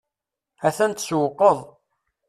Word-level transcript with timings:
A-t-an 0.67 0.91
tsewqeḍ. 0.93 1.59